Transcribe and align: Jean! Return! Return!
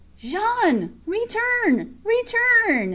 Jean! 0.17 0.99
Return! 1.05 1.99
Return! 2.03 2.89